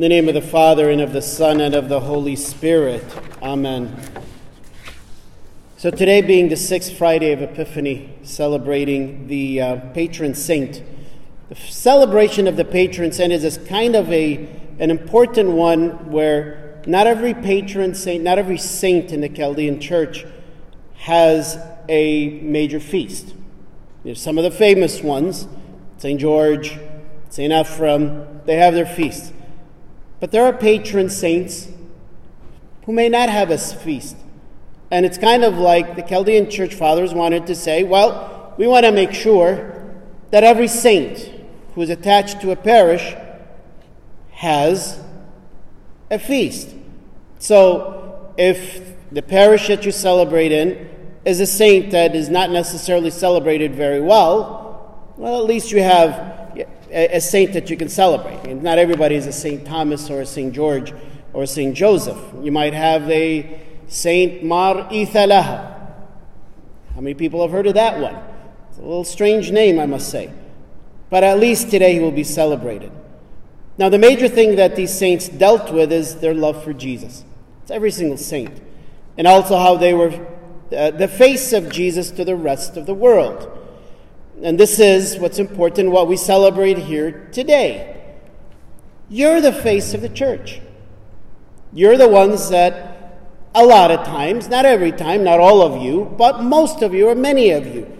[0.00, 3.04] In the name of the Father, and of the Son, and of the Holy Spirit.
[3.42, 4.00] Amen.
[5.76, 10.82] So, today being the sixth Friday of Epiphany, celebrating the uh, patron saint.
[11.50, 17.06] The celebration of the patron saint is kind of a, an important one where not
[17.06, 20.24] every patron saint, not every saint in the Chaldean church
[20.94, 21.58] has
[21.90, 23.34] a major feast.
[24.02, 25.46] There's some of the famous ones,
[25.98, 26.18] St.
[26.18, 26.78] George,
[27.28, 27.52] St.
[27.52, 29.34] Ephrem, they have their feasts.
[30.20, 31.68] But there are patron saints
[32.84, 34.16] who may not have a feast.
[34.90, 38.84] And it's kind of like the Chaldean church fathers wanted to say, well, we want
[38.84, 39.92] to make sure
[40.30, 41.30] that every saint
[41.74, 43.14] who is attached to a parish
[44.32, 45.00] has
[46.10, 46.68] a feast.
[47.38, 50.88] So if the parish that you celebrate in
[51.24, 56.39] is a saint that is not necessarily celebrated very well, well, at least you have
[56.90, 58.46] a, saint that you can celebrate.
[58.46, 59.64] And not everybody is a St.
[59.64, 60.52] Thomas or a St.
[60.52, 60.92] George
[61.32, 61.74] or a St.
[61.74, 62.18] Joseph.
[62.42, 64.42] You might have a St.
[64.44, 65.68] Mar Ithalaha.
[66.94, 68.16] How many people have heard of that one?
[68.68, 70.32] It's a little strange name, I must say.
[71.08, 72.92] But at least today he will be celebrated.
[73.78, 77.24] Now, the major thing that these saints dealt with is their love for Jesus.
[77.62, 78.60] It's every single saint.
[79.16, 80.12] And also how they were
[80.76, 83.59] uh, the face of Jesus to the rest of the world.
[84.42, 88.16] And this is what's important, what we celebrate here today.
[89.08, 90.60] You're the face of the church.
[91.72, 93.18] You're the ones that,
[93.54, 97.08] a lot of times, not every time, not all of you, but most of you,
[97.08, 97.96] or many of you,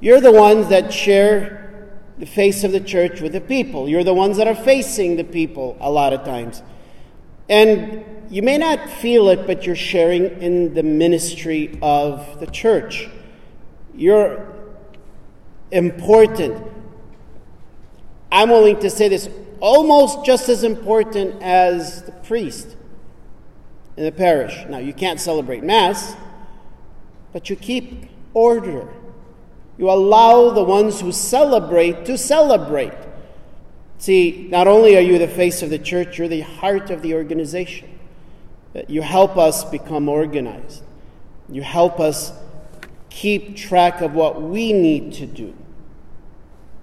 [0.00, 3.88] you're the ones that share the face of the church with the people.
[3.88, 6.62] You're the ones that are facing the people a lot of times.
[7.48, 13.08] And you may not feel it, but you're sharing in the ministry of the church.
[13.94, 14.59] You're
[15.70, 16.62] important.
[18.32, 19.28] I'm willing to say this
[19.60, 22.76] almost just as important as the priest
[23.96, 24.64] in the parish.
[24.68, 26.14] Now, you can't celebrate Mass,
[27.32, 28.88] but you keep order.
[29.78, 32.92] You allow the ones who celebrate to celebrate.
[33.98, 37.14] See, not only are you the face of the church, you're the heart of the
[37.14, 37.98] organization.
[38.88, 40.82] You help us become organized.
[41.48, 42.32] You help us
[43.10, 45.54] keep track of what we need to do.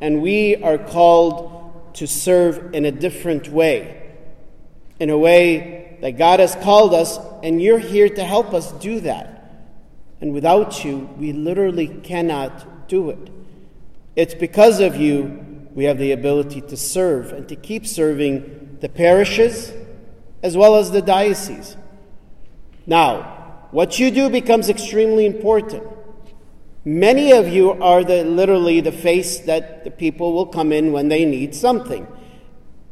[0.00, 4.12] And we are called to serve in a different way,
[5.00, 9.00] in a way that God has called us, and you're here to help us do
[9.00, 9.38] that.
[10.20, 13.30] And without you, we literally cannot do it.
[14.16, 15.44] It's because of you
[15.74, 19.72] we have the ability to serve and to keep serving the parishes
[20.42, 21.76] as well as the diocese.
[22.86, 25.84] Now, what you do becomes extremely important.
[26.84, 31.08] Many of you are the, literally the face that the people will come in when
[31.08, 32.06] they need something.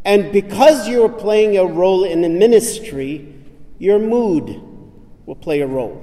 [0.05, 3.35] And because you're playing a role in the ministry,
[3.79, 4.61] your mood
[5.25, 6.03] will play a role.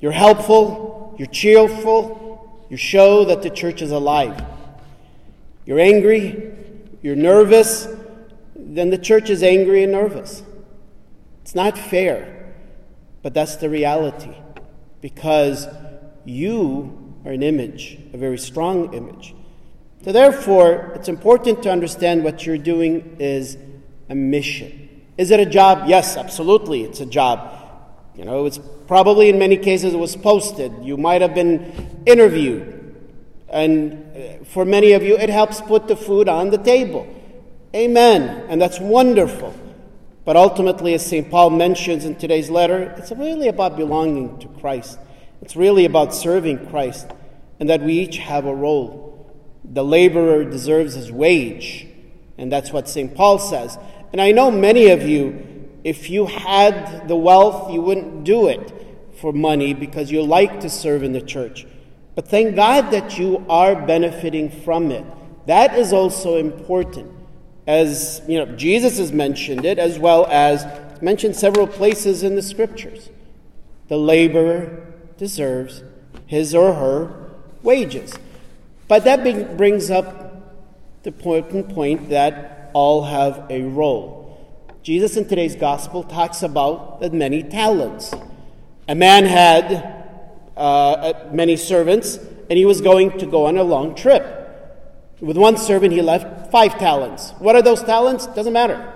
[0.00, 4.44] You're helpful, you're cheerful, you show that the church is alive.
[5.64, 6.52] You're angry,
[7.02, 7.86] you're nervous,
[8.54, 10.42] then the church is angry and nervous.
[11.42, 12.54] It's not fair,
[13.22, 14.34] but that's the reality.
[15.00, 15.66] Because
[16.24, 19.34] you are an image, a very strong image.
[20.04, 23.56] So, therefore, it's important to understand what you're doing is
[24.08, 25.04] a mission.
[25.16, 25.88] Is it a job?
[25.88, 27.58] Yes, absolutely, it's a job.
[28.16, 30.72] You know, it's probably in many cases it was posted.
[30.82, 32.78] You might have been interviewed.
[33.48, 37.06] And uh, for many of you, it helps put the food on the table.
[37.74, 38.46] Amen.
[38.48, 39.54] And that's wonderful.
[40.24, 41.30] But ultimately, as St.
[41.30, 44.98] Paul mentions in today's letter, it's really about belonging to Christ.
[45.42, 47.10] It's really about serving Christ
[47.60, 49.30] and that we each have a role.
[49.64, 51.86] The laborer deserves his wage,
[52.38, 53.14] and that's what St.
[53.14, 53.78] Paul says.
[54.12, 58.72] And I know many of you, if you had the wealth, you wouldn't do it
[59.20, 61.66] for money because you like to serve in the church.
[62.14, 65.04] But thank God that you are benefiting from it.
[65.46, 67.10] That is also important.
[67.66, 70.66] As you know, Jesus has mentioned it, as well as
[71.00, 73.08] mentioned several places in the scriptures.
[73.88, 74.91] The laborer
[75.22, 75.84] deserves
[76.26, 77.30] his or her
[77.62, 78.12] wages.
[78.88, 79.22] But that
[79.56, 80.06] brings up
[81.04, 84.10] the important point that all have a role.
[84.82, 88.12] Jesus in today's gospel talks about the many talents.
[88.88, 89.64] A man had
[90.56, 92.18] uh, many servants,
[92.50, 94.24] and he was going to go on a long trip.
[95.20, 97.30] With one servant, he left five talents.
[97.38, 98.26] What are those talents?
[98.26, 98.92] Doesn't matter.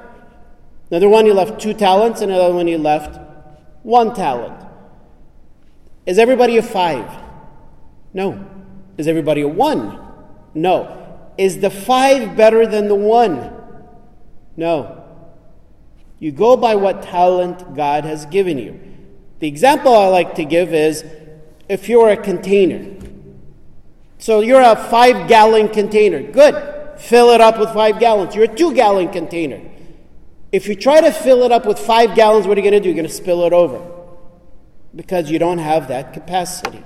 [0.91, 3.17] Another one, he left two talents, and another one, he left
[3.85, 4.66] one talent.
[6.07, 7.11] Is everybody a five?
[8.15, 8.47] No.
[8.97, 9.99] Is everybody a one?
[10.55, 11.19] No.
[11.37, 13.53] Is the five better than the one?
[14.57, 15.05] No.
[16.21, 18.81] You go by what talent God has given you.
[19.41, 21.05] The example I like to give is
[21.69, 22.95] if you're a container.
[24.19, 26.23] So you're a five gallon container.
[26.23, 26.99] Good.
[26.99, 28.35] Fill it up with five gallons.
[28.35, 29.61] You're a two gallon container.
[30.53, 32.89] If you try to fill it up with five gallons, what are you going to
[32.89, 32.89] do?
[32.89, 33.96] You're going to spill it over
[34.97, 36.83] because you don't have that capacity.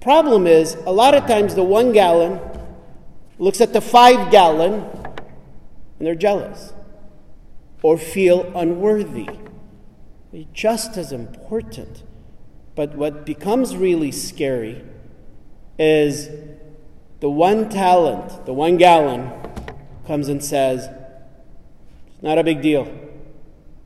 [0.00, 2.38] Problem is, a lot of times the one gallon
[3.38, 6.74] looks at the five gallon and they're jealous
[7.82, 9.28] or feel unworthy.
[10.32, 12.02] It's just as important.
[12.74, 14.84] But what becomes really scary
[15.78, 16.28] is
[17.20, 19.32] the one talent, the one gallon,
[20.06, 20.88] comes and says,
[22.08, 22.92] It's not a big deal.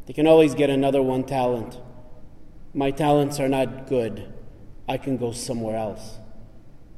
[0.07, 1.79] They can always get another one talent.
[2.75, 4.33] My talents are not good.
[4.89, 6.19] I can go somewhere else.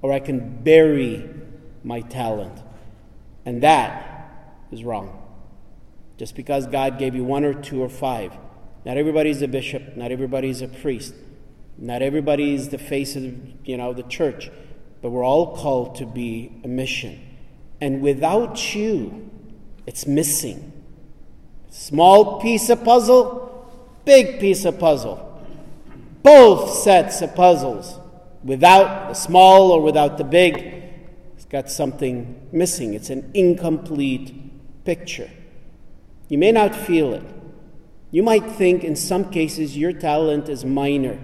[0.03, 1.29] Or I can bury
[1.85, 2.63] my talent.
[3.45, 4.33] And that
[4.71, 5.17] is wrong.
[6.17, 8.37] Just because God gave you one or two or five,
[8.85, 11.15] not everybody's a bishop, not everybody's a priest,
[11.79, 13.25] not everybody's the face of
[13.67, 14.51] you know the church,
[15.01, 17.27] but we're all called to be a mission.
[17.81, 19.31] And without you,
[19.87, 20.73] it's missing.
[21.71, 23.71] Small piece of puzzle,
[24.05, 25.30] big piece of puzzle
[26.23, 27.99] both sets of puzzles.
[28.43, 30.57] Without the small or without the big,
[31.37, 32.95] it's got something missing.
[32.95, 35.31] It's an incomplete picture.
[36.29, 37.25] You may not feel it.
[38.11, 41.19] You might think in some cases your talent is minor.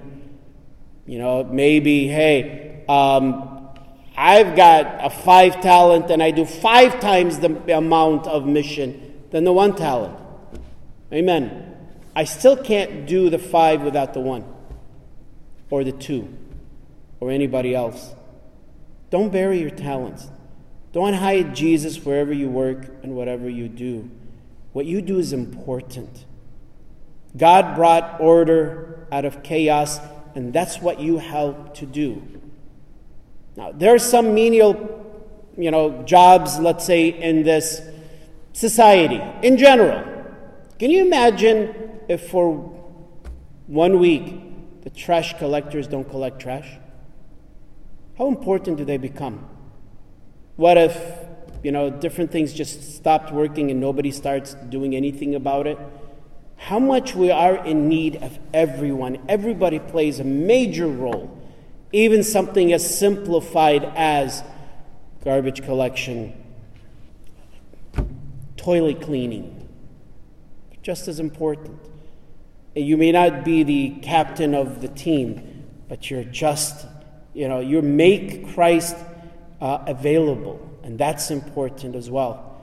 [1.06, 3.68] You know, maybe, hey, um,
[4.16, 9.44] I've got a five talent and I do five times the amount of mission than
[9.44, 10.18] the one talent.
[11.12, 11.74] Amen.
[12.14, 14.44] I still can't do the five without the one
[15.70, 16.28] or the two
[17.20, 18.14] or anybody else.
[19.10, 20.28] Don't bury your talents.
[20.92, 24.10] Don't hide Jesus wherever you work and whatever you do.
[24.72, 26.24] What you do is important.
[27.36, 30.00] God brought order out of chaos,
[30.34, 32.22] and that's what you help to do.
[33.56, 34.74] Now, there are some menial,
[35.56, 37.80] you know, jobs, let's say, in this
[38.52, 40.02] society in general.
[40.78, 41.74] Can you imagine
[42.08, 42.54] if for
[43.66, 44.42] one week
[44.86, 46.78] the trash collectors don't collect trash?
[48.16, 49.44] How important do they become?
[50.54, 50.96] What if,
[51.64, 55.76] you know, different things just stopped working and nobody starts doing anything about it?
[56.54, 59.18] How much we are in need of everyone.
[59.28, 61.36] Everybody plays a major role.
[61.90, 64.44] Even something as simplified as
[65.24, 66.32] garbage collection,
[68.56, 69.68] toilet cleaning,
[70.80, 71.80] just as important.
[72.76, 76.86] You may not be the captain of the team, but you're just,
[77.32, 78.94] you know, you make Christ
[79.62, 82.62] uh, available, and that's important as well.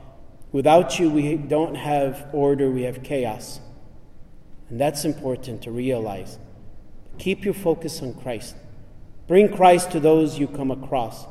[0.52, 3.60] Without you, we don't have order, we have chaos.
[4.70, 6.38] And that's important to realize.
[7.18, 8.56] Keep your focus on Christ.
[9.28, 11.26] Bring Christ to those you come across.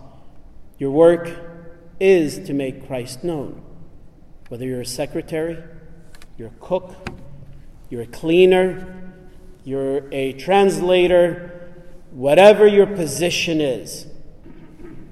[0.78, 1.30] Your work
[2.00, 3.62] is to make Christ known.
[4.48, 5.62] Whether you're a secretary,
[6.36, 6.96] you're a cook,
[7.92, 9.12] you're a cleaner,
[9.64, 11.74] you're a translator,
[12.10, 14.06] whatever your position is.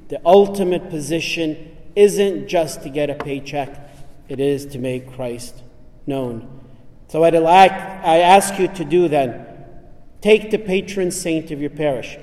[0.09, 3.79] The ultimate position isn't just to get a paycheck,
[4.31, 5.63] it is to make Christ
[6.07, 6.63] known.
[7.09, 9.47] So I'd like, I ask you to do then,
[10.23, 12.17] take the patron saint of your parish.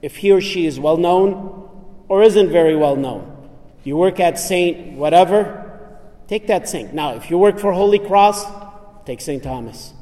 [0.00, 1.68] If he or she is well known
[2.08, 3.50] or isn't very well known,
[3.84, 5.78] you work at Saint whatever,
[6.28, 6.94] take that saint.
[6.94, 8.46] Now, if you work for Holy Cross,
[9.04, 9.92] take Saint Thomas.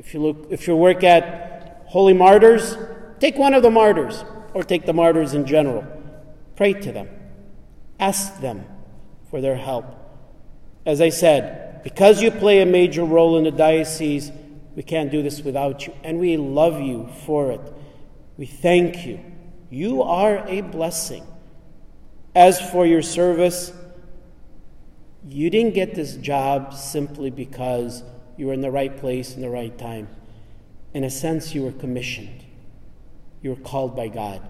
[0.00, 2.74] If you look, if you work at holy martyrs,
[3.18, 5.84] take one of the martyrs, or take the martyrs in general.
[6.56, 7.06] Pray to them.
[7.98, 8.64] Ask them
[9.28, 9.84] for their help.
[10.86, 14.32] As I said, because you play a major role in the diocese,
[14.74, 17.60] we can't do this without you, and we love you for it.
[18.38, 19.20] We thank you.
[19.68, 21.26] You are a blessing.
[22.34, 23.70] As for your service,
[25.28, 28.02] you didn't get this job simply because
[28.40, 30.08] you were in the right place in the right time.
[30.94, 32.42] In a sense, you were commissioned,
[33.42, 34.40] you were called by God.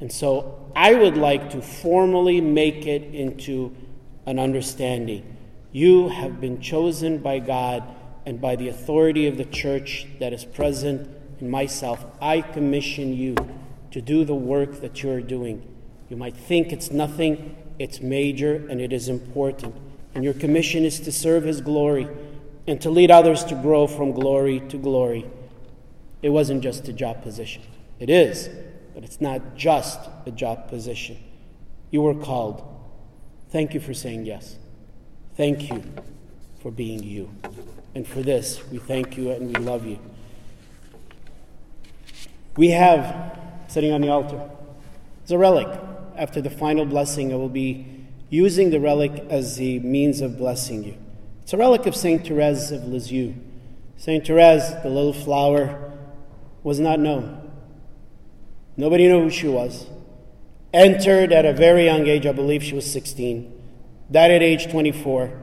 [0.00, 3.76] And so I would like to formally make it into
[4.24, 5.36] an understanding.
[5.72, 7.84] You have been chosen by God
[8.24, 12.02] and by the authority of the church that is present in myself.
[12.22, 13.36] I commission you
[13.90, 15.68] to do the work that you're doing.
[16.08, 19.74] You might think it's nothing, it's major, and it is important.
[20.14, 22.08] And your commission is to serve His glory
[22.68, 25.24] and to lead others to grow from glory to glory.
[26.20, 27.62] It wasn't just a job position.
[27.98, 28.50] It is,
[28.94, 31.16] but it's not just a job position.
[31.90, 32.62] You were called.
[33.48, 34.56] Thank you for saying yes.
[35.34, 35.82] Thank you
[36.60, 37.30] for being you.
[37.94, 39.98] And for this, we thank you and we love you.
[42.58, 44.50] We have, sitting on the altar,
[45.24, 45.68] as a relic,
[46.16, 47.86] after the final blessing, I will be
[48.28, 50.96] using the relic as the means of blessing you.
[51.48, 53.32] It's a relic of Saint Therese of Lisieux.
[53.96, 55.94] Saint Therese, the little flower,
[56.62, 57.50] was not known.
[58.76, 59.86] Nobody knew who she was.
[60.74, 63.50] Entered at a very young age, I believe she was 16.
[64.10, 65.40] Died at age 24.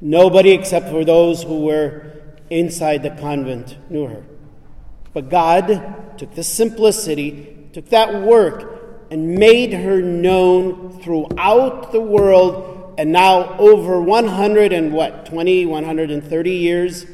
[0.00, 4.22] Nobody except for those who were inside the convent knew her.
[5.12, 12.78] But God took the simplicity, took that work, and made her known throughout the world.
[12.98, 17.06] And now, over 100 and what, 20, 130 years,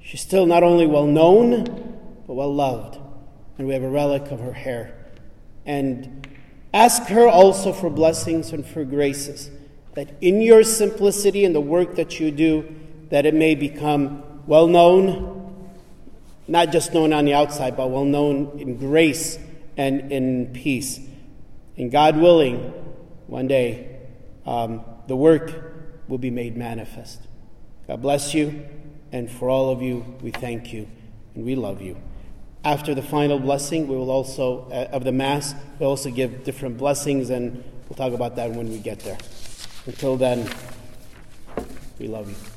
[0.00, 1.64] she's still not only well known,
[2.26, 2.98] but well loved.
[3.58, 4.94] And we have a relic of her hair.
[5.64, 6.28] And
[6.74, 9.50] ask her also for blessings and for graces,
[9.94, 12.74] that in your simplicity and the work that you do,
[13.10, 15.36] that it may become well known
[16.48, 19.38] not just known on the outside, but well known in grace
[19.76, 21.00] and in peace.
[21.76, 22.58] And God willing,
[23.26, 23.98] one day,
[24.46, 25.52] um, the work
[26.08, 27.20] will be made manifest.
[27.86, 28.66] God bless you,
[29.12, 30.88] and for all of you, we thank you
[31.34, 31.96] and we love you.
[32.64, 36.78] After the final blessing, we will also, uh, of the Mass, we'll also give different
[36.78, 39.18] blessings, and we'll talk about that when we get there.
[39.86, 40.48] Until then,
[41.98, 42.55] we love you.